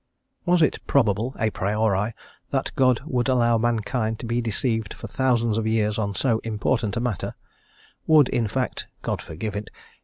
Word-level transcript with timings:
Was 0.47 0.63
it 0.63 0.79
probable, 0.87 1.33
à 1.33 1.53
priori, 1.53 2.13
that 2.49 2.71
God 2.75 3.01
would 3.05 3.29
allow 3.29 3.59
mankind 3.59 4.17
to 4.17 4.25
be 4.25 4.41
deceived 4.41 4.95
for 4.95 5.05
thousands 5.05 5.59
of 5.59 5.67
years 5.67 5.99
on 5.99 6.15
so 6.15 6.39
important 6.39 6.97
a 6.97 6.99
matter; 6.99 7.35
would 8.07 8.27
in 8.29 8.47
fact 8.47 8.87
God 9.03 9.21
forgive 9.21 9.55
it! 9.55 9.69